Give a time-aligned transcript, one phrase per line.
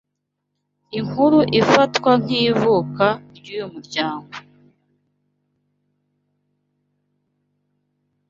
[0.97, 3.05] inkuru ifatwa nkivuka
[3.37, 4.31] ryuyu muryango